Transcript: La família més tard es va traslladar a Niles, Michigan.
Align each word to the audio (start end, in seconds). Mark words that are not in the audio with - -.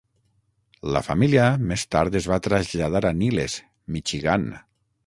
La 0.95 1.01
família 1.07 1.43
més 1.73 1.85
tard 1.97 2.17
es 2.21 2.29
va 2.33 2.41
traslladar 2.49 3.07
a 3.11 3.13
Niles, 3.21 3.61
Michigan. 3.99 4.53